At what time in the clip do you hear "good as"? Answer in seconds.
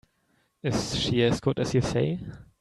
1.39-1.75